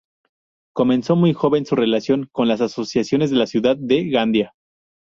[0.73, 4.55] Comenzó muy joven su relación con las asociaciones de la ciudad de Gandía.